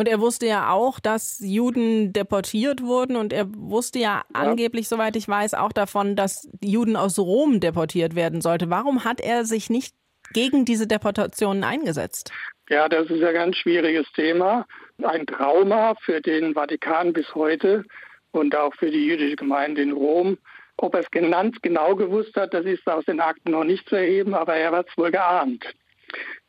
[0.00, 4.88] Und er wusste ja auch, dass Juden deportiert wurden und er wusste ja, ja, angeblich,
[4.88, 8.70] soweit ich weiß, auch davon, dass Juden aus Rom deportiert werden sollte.
[8.70, 9.94] Warum hat er sich nicht
[10.32, 12.32] gegen diese Deportationen eingesetzt?
[12.70, 14.66] Ja, das ist ein ganz schwieriges Thema.
[15.02, 17.84] Ein Trauma für den Vatikan bis heute
[18.30, 20.38] und auch für die jüdische Gemeinde in Rom.
[20.78, 23.96] Ob er es genannt genau gewusst hat, das ist aus den Akten noch nicht zu
[23.96, 25.62] erheben, aber er hat es wohl geahnt.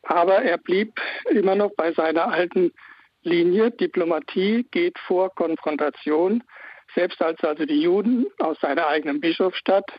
[0.04, 2.72] Aber er blieb immer noch bei seiner alten
[3.22, 3.70] Linie.
[3.70, 6.42] Diplomatie geht vor Konfrontation.
[6.94, 9.90] Selbst als also die Juden aus seiner eigenen Bischofsstadt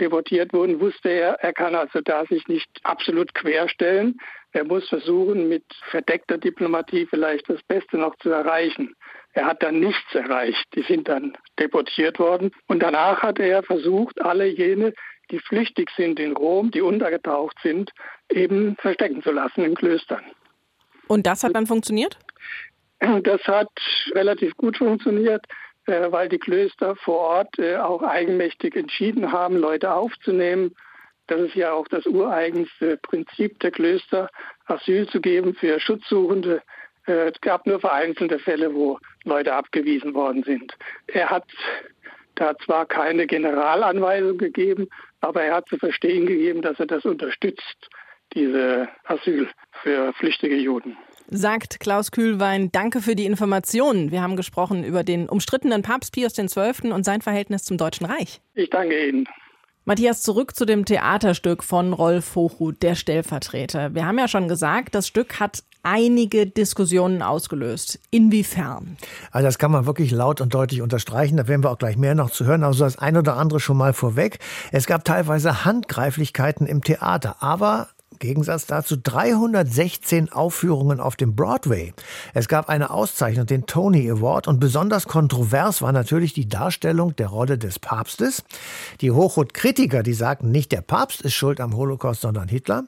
[0.00, 4.18] deportiert wurden, wusste er, er kann also da sich nicht absolut querstellen.
[4.52, 8.94] Er muss versuchen, mit verdeckter Diplomatie vielleicht das Beste noch zu erreichen.
[9.32, 10.66] Er hat dann nichts erreicht.
[10.74, 12.50] Die sind dann deportiert worden.
[12.66, 14.92] Und danach hat er versucht, alle jene,
[15.30, 17.90] die flüchtig sind in Rom, die untergetaucht sind,
[18.30, 20.22] eben verstecken zu lassen in Klöstern.
[21.12, 22.18] Und das hat dann funktioniert?
[23.22, 23.68] Das hat
[24.14, 25.44] relativ gut funktioniert,
[25.86, 30.74] äh, weil die Klöster vor Ort äh, auch eigenmächtig entschieden haben, Leute aufzunehmen.
[31.26, 34.28] Das ist ja auch das ureigenste Prinzip der Klöster,
[34.66, 36.62] Asyl zu geben für Schutzsuchende
[37.06, 40.72] Äh, es gab nur vereinzelte Fälle, wo Leute abgewiesen worden sind.
[41.08, 41.44] Er hat
[42.36, 44.88] da zwar keine Generalanweisung gegeben,
[45.20, 47.90] aber er hat zu verstehen gegeben, dass er das unterstützt,
[48.34, 49.48] diese Asyl
[49.82, 50.96] für flüchtige Juden.
[51.28, 54.10] Sagt Klaus Kühlwein, danke für die Informationen.
[54.10, 56.92] Wir haben gesprochen über den umstrittenen Papst Pius XII.
[56.92, 58.40] und sein Verhältnis zum Deutschen Reich.
[58.54, 59.26] Ich danke Ihnen.
[59.84, 63.94] Matthias, zurück zu dem Theaterstück von Rolf Hochhuth, der Stellvertreter.
[63.94, 67.98] Wir haben ja schon gesagt, das Stück hat einige Diskussionen ausgelöst.
[68.10, 68.96] Inwiefern?
[69.32, 71.36] Also das kann man wirklich laut und deutlich unterstreichen.
[71.36, 72.62] Da werden wir auch gleich mehr noch zu hören.
[72.62, 74.38] Also das ein oder andere schon mal vorweg.
[74.70, 81.92] Es gab teilweise Handgreiflichkeiten im Theater, aber Gegensatz dazu 316 Aufführungen auf dem Broadway.
[82.34, 87.28] Es gab eine Auszeichnung, den Tony Award, und besonders kontrovers war natürlich die Darstellung der
[87.28, 88.44] Rolle des Papstes.
[89.00, 92.84] Die Hochhut-Kritiker, die sagten, nicht der Papst ist schuld am Holocaust, sondern Hitler.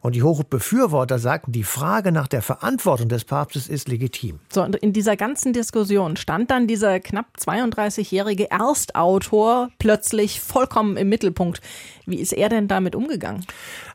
[0.00, 4.38] Und die Hochhut-Befürworter sagten, die Frage nach der Verantwortung des Papstes ist legitim.
[4.52, 11.08] So, und in dieser ganzen Diskussion stand dann dieser knapp 32-jährige Erstautor plötzlich vollkommen im
[11.08, 11.60] Mittelpunkt.
[12.06, 13.44] Wie ist er denn damit umgegangen?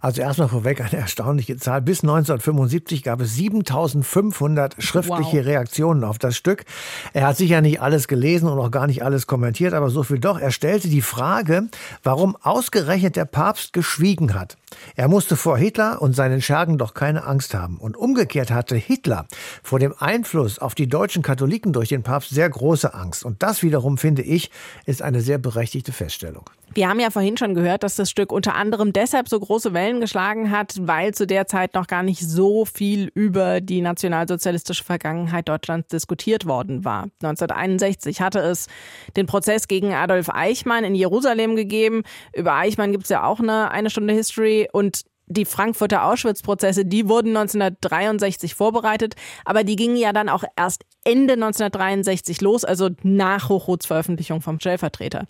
[0.03, 1.81] Also erstmal vorweg eine erstaunliche Zahl.
[1.81, 5.45] Bis 1975 gab es 7500 schriftliche wow.
[5.45, 6.65] Reaktionen auf das Stück.
[7.13, 10.19] Er hat sicher nicht alles gelesen und auch gar nicht alles kommentiert, aber so viel
[10.19, 10.37] doch.
[10.37, 11.69] Er stellte die Frage,
[12.03, 14.57] warum ausgerechnet der Papst geschwiegen hat.
[14.95, 17.77] Er musste vor Hitler und seinen Schergen doch keine Angst haben.
[17.77, 19.25] Und umgekehrt hatte Hitler
[19.61, 23.25] vor dem Einfluss auf die deutschen Katholiken durch den Papst sehr große Angst.
[23.25, 24.51] Und das wiederum, finde ich,
[24.85, 26.49] ist eine sehr berechtigte Feststellung.
[26.75, 30.01] Wir haben ja vorhin schon gehört, dass das Stück unter anderem deshalb so große Wellen
[30.01, 35.47] geschlagen hat, weil zu der Zeit noch gar nicht so viel über die nationalsozialistische Vergangenheit
[35.47, 37.09] Deutschlands diskutiert worden war.
[37.21, 38.67] 1961 hatte es
[39.15, 42.01] den Prozess gegen Adolf Eichmann in Jerusalem gegeben.
[42.35, 47.07] Über Eichmann gibt es ja auch eine eine Stunde History und die Frankfurter Auschwitz-Prozesse, die
[47.07, 53.49] wurden 1963 vorbereitet, aber die gingen ja dann auch erst Ende 1963 los, also nach
[53.49, 55.25] Hochhuts Veröffentlichung vom Stellvertreter.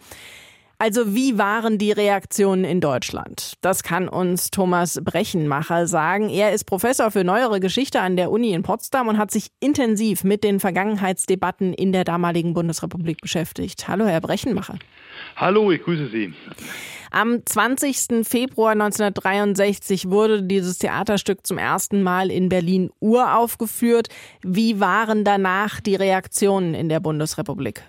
[0.83, 3.53] Also wie waren die Reaktionen in Deutschland?
[3.61, 6.27] Das kann uns Thomas Brechenmacher sagen.
[6.27, 10.25] Er ist Professor für neuere Geschichte an der Uni in Potsdam und hat sich intensiv
[10.25, 13.87] mit den Vergangenheitsdebatten in der damaligen Bundesrepublik beschäftigt.
[13.87, 14.77] Hallo, Herr Brechenmacher.
[15.37, 16.33] Hallo, ich grüße Sie.
[17.11, 18.27] Am 20.
[18.27, 24.09] Februar 1963 wurde dieses Theaterstück zum ersten Mal in Berlin uraufgeführt.
[24.41, 27.83] Wie waren danach die Reaktionen in der Bundesrepublik?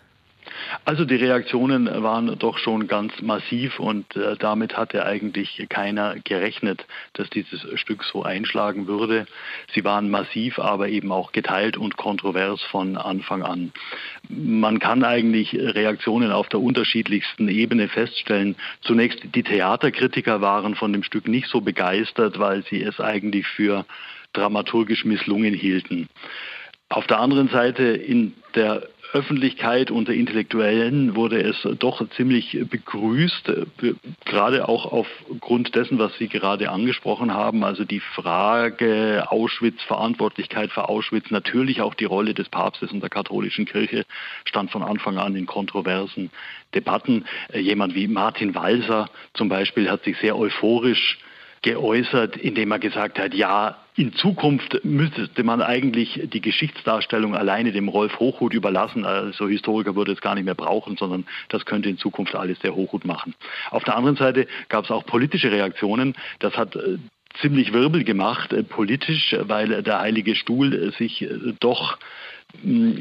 [0.84, 6.84] Also die Reaktionen waren doch schon ganz massiv und äh, damit hatte eigentlich keiner gerechnet,
[7.14, 9.26] dass dieses Stück so einschlagen würde.
[9.72, 13.72] Sie waren massiv, aber eben auch geteilt und kontrovers von Anfang an.
[14.28, 18.56] Man kann eigentlich Reaktionen auf der unterschiedlichsten Ebene feststellen.
[18.82, 23.84] Zunächst die Theaterkritiker waren von dem Stück nicht so begeistert, weil sie es eigentlich für
[24.32, 26.08] dramaturgisch misslungen hielten.
[26.88, 33.48] Auf der anderen Seite in der Öffentlichkeit, unter Intellektuellen wurde es doch ziemlich begrüßt,
[34.24, 40.88] gerade auch aufgrund dessen, was Sie gerade angesprochen haben, also die Frage Auschwitz, Verantwortlichkeit für
[40.88, 44.04] Auschwitz, natürlich auch die Rolle des Papstes und der katholischen Kirche
[44.46, 46.30] stand von Anfang an in kontroversen
[46.74, 47.24] Debatten.
[47.54, 51.18] Jemand wie Martin Walser zum Beispiel hat sich sehr euphorisch
[51.64, 57.88] geäußert, indem er gesagt hat, ja, in Zukunft müsste man eigentlich die Geschichtsdarstellung alleine dem
[57.88, 59.06] Rolf Hochhut überlassen.
[59.06, 62.74] Also Historiker würde es gar nicht mehr brauchen, sondern das könnte in Zukunft alles der
[62.74, 63.34] Hochhut machen.
[63.70, 66.14] Auf der anderen Seite gab es auch politische Reaktionen.
[66.38, 66.98] Das hat äh,
[67.40, 71.26] ziemlich Wirbel gemacht, äh, politisch, weil der Heilige Stuhl äh, sich
[71.60, 71.98] doch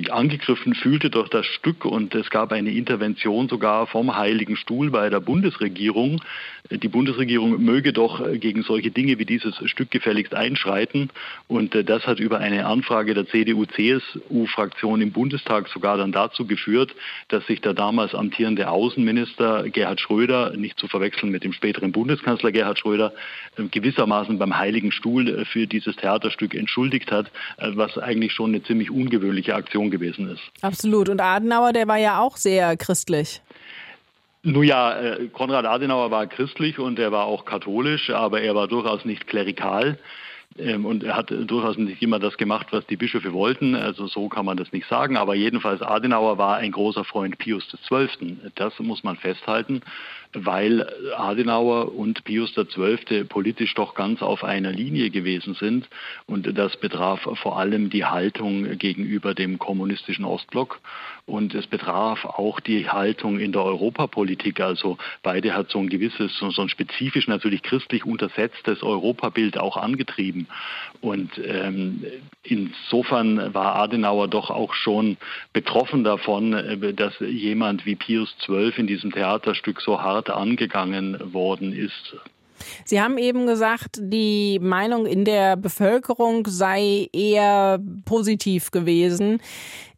[0.09, 5.09] angegriffen fühlte durch das Stück und es gab eine Intervention sogar vom Heiligen Stuhl bei
[5.09, 6.21] der Bundesregierung.
[6.69, 11.09] Die Bundesregierung möge doch gegen solche Dinge wie dieses Stück gefälligst einschreiten
[11.47, 16.93] und das hat über eine Anfrage der CDU-CSU-Fraktion im Bundestag sogar dann dazu geführt,
[17.29, 22.51] dass sich der damals amtierende Außenminister Gerhard Schröder, nicht zu verwechseln mit dem späteren Bundeskanzler
[22.51, 23.13] Gerhard Schröder,
[23.57, 29.42] gewissermaßen beim Heiligen Stuhl für dieses Theaterstück entschuldigt hat, was eigentlich schon eine ziemlich ungewöhnliche
[29.43, 30.41] christliche Aktion gewesen ist.
[30.61, 31.09] Absolut.
[31.09, 33.41] Und Adenauer, der war ja auch sehr christlich.
[34.43, 38.67] Nun ja, äh, Konrad Adenauer war christlich und er war auch katholisch, aber er war
[38.67, 39.97] durchaus nicht klerikal.
[40.57, 43.75] Ähm, und er hat durchaus nicht immer das gemacht, was die Bischöfe wollten.
[43.75, 45.17] Also so kann man das nicht sagen.
[45.17, 48.37] Aber jedenfalls Adenauer war ein großer Freund Pius XII.
[48.55, 49.81] Das muss man festhalten.
[50.33, 53.23] Weil Adenauer und Pius XII.
[53.25, 55.87] politisch doch ganz auf einer Linie gewesen sind.
[56.25, 60.79] Und das betraf vor allem die Haltung gegenüber dem kommunistischen Ostblock.
[61.25, 64.59] Und es betraf auch die Haltung in der Europapolitik.
[64.59, 70.47] Also beide hat so ein gewisses, so ein spezifisch natürlich christlich untersetztes Europabild auch angetrieben.
[70.99, 72.05] Und ähm,
[72.43, 75.17] insofern war Adenauer doch auch schon
[75.53, 81.73] betroffen davon, äh, dass jemand wie Pius XII in diesem Theaterstück so hart angegangen worden
[81.73, 82.15] ist.
[82.85, 89.41] Sie haben eben gesagt, die Meinung in der Bevölkerung sei eher positiv gewesen.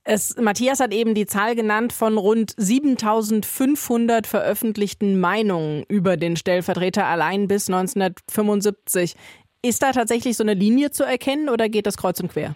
[0.04, 7.06] Es, Matthias hat eben die Zahl genannt von rund 7500 veröffentlichten Meinungen über den Stellvertreter
[7.06, 9.16] allein bis 1975.
[9.64, 12.56] Ist da tatsächlich so eine Linie zu erkennen oder geht das kreuz und quer?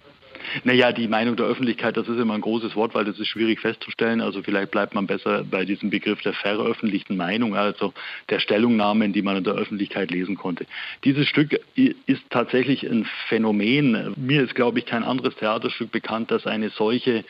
[0.63, 3.59] Naja, die Meinung der Öffentlichkeit, das ist immer ein großes Wort, weil das ist schwierig
[3.59, 4.21] festzustellen.
[4.21, 7.93] Also vielleicht bleibt man besser bei diesem Begriff der veröffentlichten Meinung, also
[8.29, 10.65] der Stellungnahmen, die man in der Öffentlichkeit lesen konnte.
[11.03, 14.13] Dieses Stück ist tatsächlich ein Phänomen.
[14.17, 17.23] Mir ist, glaube ich, kein anderes Theaterstück bekannt, das eine solche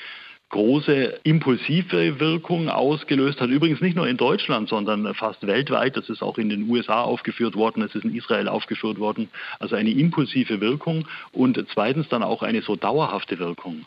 [0.49, 3.49] große impulsive Wirkung ausgelöst hat.
[3.49, 5.95] Übrigens nicht nur in Deutschland, sondern fast weltweit.
[5.95, 9.29] Das ist auch in den USA aufgeführt worden, es ist in Israel aufgeführt worden.
[9.59, 13.85] Also eine impulsive Wirkung und zweitens dann auch eine so dauerhafte Wirkung.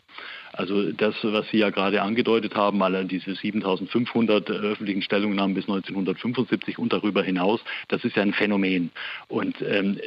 [0.53, 6.77] Also das, was Sie ja gerade angedeutet haben, alle diese 7500 öffentlichen Stellungnahmen bis 1975
[6.77, 8.91] und darüber hinaus, das ist ja ein Phänomen.
[9.27, 9.99] Und ähm,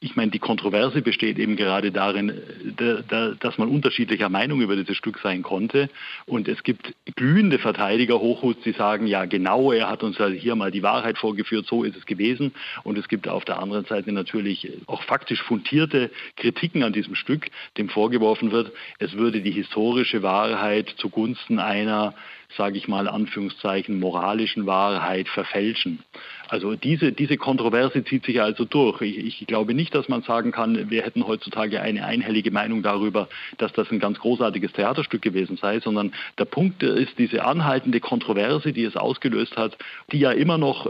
[0.00, 2.32] ich meine, die Kontroverse besteht eben gerade darin,
[2.78, 5.90] da, da, dass man unterschiedlicher Meinung über dieses Stück sein konnte.
[6.24, 10.56] Und es gibt glühende Verteidiger Hochhuts, die sagen, ja genau, er hat uns ja hier
[10.56, 12.52] mal die Wahrheit vorgeführt, so ist es gewesen.
[12.84, 17.50] Und es gibt auf der anderen Seite natürlich auch faktisch fundierte Kritiken an diesem Stück,
[17.76, 22.14] dem vorgeworfen wird, es würde die Historie historische Wahrheit zugunsten einer,
[22.56, 26.00] sage ich mal, Anführungszeichen, moralischen Wahrheit verfälschen.
[26.48, 29.00] Also diese, diese Kontroverse zieht sich also durch.
[29.02, 33.28] Ich, ich, glaube nicht, dass man sagen kann, wir hätten heutzutage eine einhellige Meinung darüber,
[33.58, 38.72] dass das ein ganz großartiges Theaterstück gewesen sei, sondern der Punkt ist diese anhaltende Kontroverse,
[38.72, 39.76] die es ausgelöst hat,
[40.12, 40.88] die ja immer noch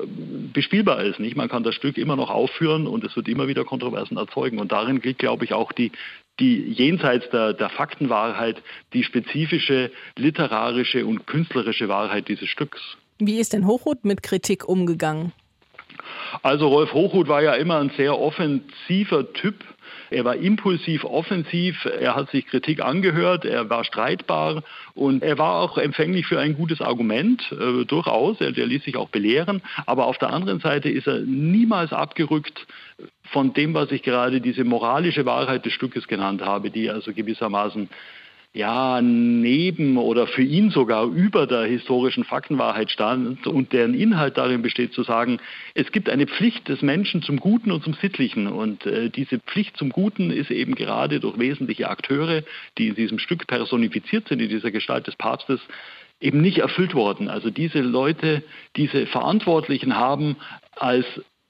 [0.53, 1.21] bespielbar ist.
[1.21, 1.37] Nicht?
[1.37, 4.59] Man kann das Stück immer noch aufführen und es wird immer wieder Kontroversen erzeugen.
[4.59, 5.93] Und darin liegt, glaube ich, auch die,
[6.40, 12.81] die jenseits der, der Faktenwahrheit die spezifische literarische und künstlerische Wahrheit dieses Stücks.
[13.18, 15.33] Wie ist denn Hochhuth mit Kritik umgegangen?
[16.42, 19.57] Also Rolf Hochhuth war ja immer ein sehr offensiver Typ.
[20.11, 24.62] Er war impulsiv, offensiv, er hat sich Kritik angehört, er war streitbar
[24.94, 28.40] und er war auch empfänglich für ein gutes Argument, äh, durchaus.
[28.40, 29.62] Er, der ließ sich auch belehren.
[29.87, 32.66] Aber auf der anderen Seite ist er niemals abgerückt
[33.31, 37.88] von dem, was ich gerade diese moralische Wahrheit des Stückes genannt habe, die also gewissermaßen
[38.53, 44.61] ja, neben oder für ihn sogar über der historischen Faktenwahrheit stand und deren Inhalt darin
[44.61, 45.39] besteht zu sagen,
[45.75, 49.77] es gibt eine Pflicht des Menschen zum Guten und zum Sittlichen und äh, diese Pflicht
[49.77, 52.43] zum Guten ist eben gerade durch wesentliche Akteure,
[52.77, 55.61] die in diesem Stück personifiziert sind, in dieser Gestalt des Papstes,
[56.21, 57.29] eben nicht erfüllt worden.
[57.29, 58.43] Also diese Leute,
[58.75, 60.37] diese Verantwortlichen haben
[60.77, 61.07] als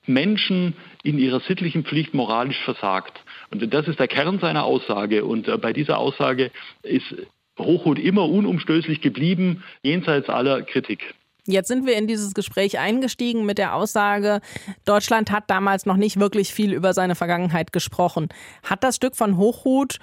[0.07, 3.21] Menschen in ihrer sittlichen Pflicht moralisch versagt.
[3.51, 5.25] Und das ist der Kern seiner Aussage.
[5.25, 6.51] Und äh, bei dieser Aussage
[6.83, 7.15] ist
[7.59, 11.15] Hochhuth immer unumstößlich geblieben, jenseits aller Kritik.
[11.47, 14.41] Jetzt sind wir in dieses Gespräch eingestiegen mit der Aussage,
[14.85, 18.29] Deutschland hat damals noch nicht wirklich viel über seine Vergangenheit gesprochen.
[18.63, 19.99] Hat das Stück von Hochhuth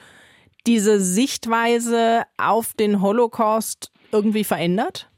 [0.66, 5.10] diese Sichtweise auf den Holocaust irgendwie verändert?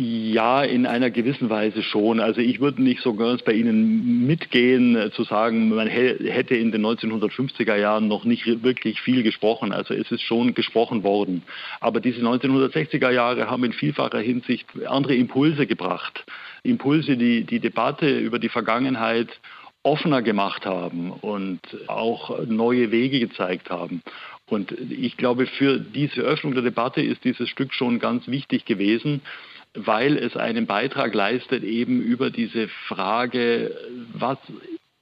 [0.00, 2.20] Ja, in einer gewissen Weise schon.
[2.20, 6.70] Also ich würde nicht so ganz bei Ihnen mitgehen, äh, zu sagen, man hätte in
[6.70, 9.72] den 1950er Jahren noch nicht wirklich viel gesprochen.
[9.72, 11.42] Also es ist schon gesprochen worden.
[11.80, 16.24] Aber diese 1960er Jahre haben in vielfacher Hinsicht andere Impulse gebracht.
[16.62, 19.40] Impulse, die die Debatte über die Vergangenheit
[19.82, 24.02] offener gemacht haben und auch neue Wege gezeigt haben.
[24.48, 29.22] Und ich glaube, für diese Öffnung der Debatte ist dieses Stück schon ganz wichtig gewesen
[29.86, 33.74] weil es einen Beitrag leistet eben über diese Frage,
[34.12, 34.38] was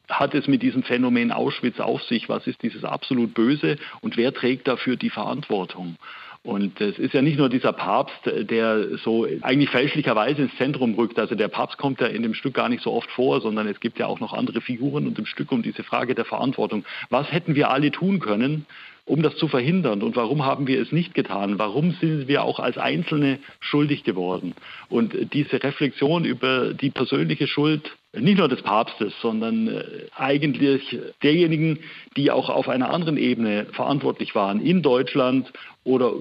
[0.08, 2.28] hat es mit diesem Phänomen Auschwitz auf sich?
[2.28, 5.96] Was ist dieses absolut Böse und wer trägt dafür die Verantwortung?
[6.42, 11.18] Und es ist ja nicht nur dieser Papst, der so eigentlich fälschlicherweise ins Zentrum rückt.
[11.18, 13.80] Also der Papst kommt ja in dem Stück gar nicht so oft vor, sondern es
[13.80, 16.84] gibt ja auch noch andere Figuren und im Stück um diese Frage der Verantwortung.
[17.10, 18.64] Was hätten wir alle tun können,
[19.06, 20.02] um das zu verhindern.
[20.02, 21.58] Und warum haben wir es nicht getan?
[21.58, 24.54] Warum sind wir auch als Einzelne schuldig geworden?
[24.88, 29.82] Und diese Reflexion über die persönliche Schuld nicht nur des Papstes, sondern äh,
[30.16, 31.80] eigentlich derjenigen,
[32.16, 35.52] die auch auf einer anderen Ebene verantwortlich waren, in Deutschland
[35.84, 36.14] oder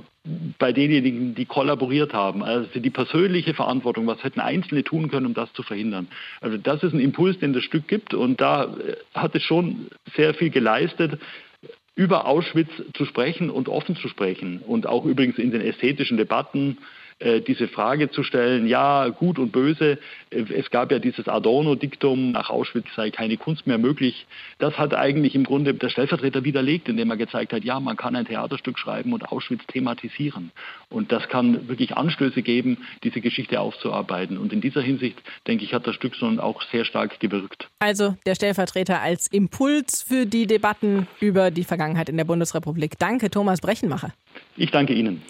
[0.60, 2.44] bei denjenigen, die kollaboriert haben.
[2.44, 6.08] Also die persönliche Verantwortung, was hätten Einzelne tun können, um das zu verhindern.
[6.42, 9.88] Also das ist ein Impuls, den das Stück gibt und da äh, hat es schon
[10.16, 11.20] sehr viel geleistet,
[11.96, 16.78] über Auschwitz zu sprechen und offen zu sprechen und auch übrigens in den ästhetischen Debatten
[17.22, 20.00] diese Frage zu stellen, ja, gut und böse.
[20.32, 24.26] Äh, es gab ja dieses Adorno-Diktum, nach Auschwitz sei keine Kunst mehr möglich.
[24.60, 28.16] Das hat eigentlich im Grunde der Stellvertreter widerlegt, indem er gezeigt hat, ja, man kann
[28.16, 30.52] ein Theaterstück schreiben und Auschwitz thematisieren.
[30.90, 34.38] Und das kann wirklich Anstöße geben, diese Geschichte aufzuarbeiten.
[34.38, 37.70] Und in dieser Hinsicht, denke ich, hat das Stück so auch sehr stark gewirkt.
[37.80, 43.00] Also der Stellvertreter als Impuls für die Debatten über die Vergangenheit in der Bundesrepublik.
[43.00, 44.14] Danke, Thomas Brechenmacher.
[44.58, 45.22] Ich danke Ihnen.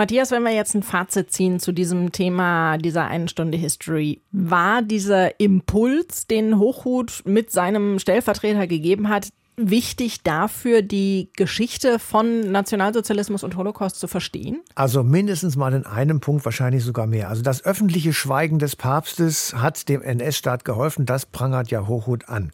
[0.00, 4.80] Matthias, wenn wir jetzt ein Fazit ziehen zu diesem Thema dieser einen Stunde History, war
[4.80, 9.28] dieser Impuls, den Hochhut mit seinem Stellvertreter gegeben hat,
[9.68, 14.62] wichtig dafür, die Geschichte von Nationalsozialismus und Holocaust zu verstehen?
[14.74, 17.28] Also mindestens mal in einem Punkt, wahrscheinlich sogar mehr.
[17.28, 22.50] Also das öffentliche Schweigen des Papstes hat dem NS-Staat geholfen, das prangert ja Hochhut an.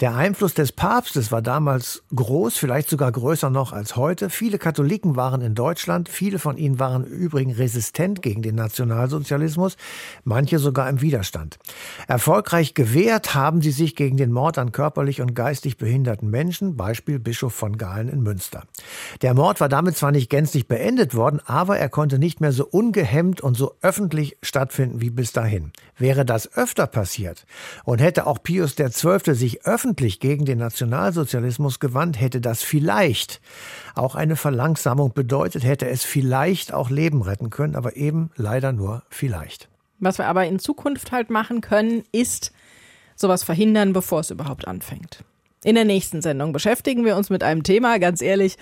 [0.00, 4.28] Der Einfluss des Papstes war damals groß, vielleicht sogar größer noch als heute.
[4.28, 9.76] Viele Katholiken waren in Deutschland, viele von ihnen waren übrigens resistent gegen den Nationalsozialismus,
[10.24, 11.58] manche sogar im Widerstand.
[12.06, 16.76] Erfolgreich gewehrt haben sie sich gegen den Mord an körperlich und geistig behinderten Menschen Menschen,
[16.76, 18.64] Beispiel Bischof von Galen in Münster.
[19.22, 22.66] Der Mord war damit zwar nicht gänzlich beendet worden, aber er konnte nicht mehr so
[22.66, 25.70] ungehemmt und so öffentlich stattfinden wie bis dahin.
[25.96, 27.46] Wäre das öfter passiert
[27.84, 29.32] und hätte auch Pius XII.
[29.32, 33.40] sich öffentlich gegen den Nationalsozialismus gewandt, hätte das vielleicht
[33.94, 39.04] auch eine Verlangsamung bedeutet, hätte es vielleicht auch Leben retten können, aber eben leider nur
[39.08, 39.68] vielleicht.
[40.00, 42.50] Was wir aber in Zukunft halt machen können, ist
[43.14, 45.22] sowas verhindern, bevor es überhaupt anfängt.
[45.62, 48.56] In der nächsten Sendung beschäftigen wir uns mit einem Thema, ganz ehrlich,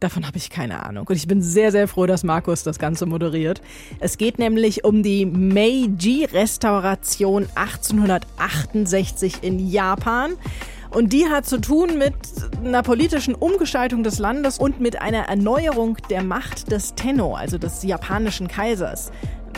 [0.00, 1.08] Davon habe ich keine Ahnung.
[1.08, 3.60] Und ich bin sehr, sehr froh, dass Markus das Ganze moderiert.
[3.98, 10.34] Es geht nämlich um die Meiji-Restauration 1868 in Japan.
[10.90, 12.14] Und die hat zu tun mit
[12.64, 17.82] einer politischen Umgestaltung des Landes und mit einer Erneuerung der Macht des Tenno, also des
[17.82, 19.10] japanischen Kaisers.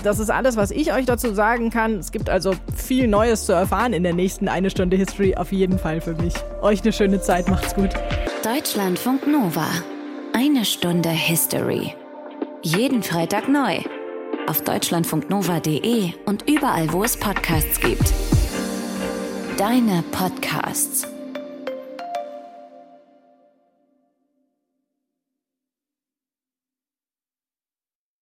[0.02, 1.98] Das ist alles, was ich euch dazu sagen kann.
[1.98, 5.36] Es gibt also viel Neues zu erfahren in der nächsten eine Stunde History.
[5.36, 6.34] Auf jeden Fall für mich.
[6.62, 7.48] Euch eine schöne Zeit.
[7.48, 7.90] Macht's gut.
[8.42, 9.66] Deutschlandfunk Nova.
[10.32, 11.94] Eine Stunde History.
[12.62, 13.78] Jeden Freitag neu.
[14.46, 18.12] Auf deutschlandfunknova.de und überall, wo es Podcasts gibt.
[19.58, 21.09] Deine Podcasts.